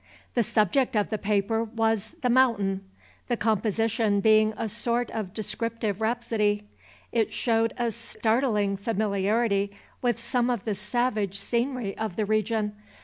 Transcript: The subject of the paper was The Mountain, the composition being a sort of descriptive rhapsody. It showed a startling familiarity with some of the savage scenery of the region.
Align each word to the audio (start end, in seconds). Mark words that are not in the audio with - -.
The 0.33 0.41
subject 0.41 0.95
of 0.95 1.11
the 1.11 1.19
paper 1.19 1.63
was 1.63 2.15
The 2.23 2.29
Mountain, 2.31 2.89
the 3.27 3.37
composition 3.37 4.19
being 4.19 4.51
a 4.57 4.67
sort 4.67 5.11
of 5.11 5.31
descriptive 5.31 6.01
rhapsody. 6.01 6.63
It 7.11 7.35
showed 7.35 7.75
a 7.77 7.91
startling 7.91 8.77
familiarity 8.77 9.69
with 10.01 10.19
some 10.19 10.49
of 10.49 10.65
the 10.65 10.73
savage 10.73 11.37
scenery 11.37 11.95
of 11.99 12.15
the 12.15 12.25
region. 12.25 12.75